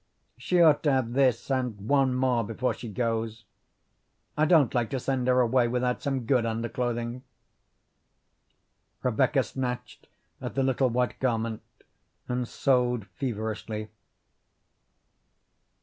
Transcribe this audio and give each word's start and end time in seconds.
She 0.35 0.59
ought 0.59 0.81
to 0.81 0.91
have 0.91 1.13
this 1.13 1.51
and 1.51 1.79
one 1.87 2.15
more 2.15 2.43
before 2.43 2.73
she 2.73 2.89
goes. 2.89 3.45
I 4.35 4.45
don't 4.45 4.73
like 4.73 4.89
to 4.89 4.99
send 4.99 5.27
her 5.27 5.41
away 5.41 5.67
without 5.67 6.01
some 6.01 6.21
good 6.25 6.43
underclothing." 6.43 7.21
Rebecca 9.03 9.43
snatched 9.43 10.07
at 10.41 10.55
the 10.55 10.63
little 10.63 10.89
white 10.89 11.19
garment 11.19 11.61
and 12.27 12.47
sewed 12.47 13.05
feverishly. 13.09 13.91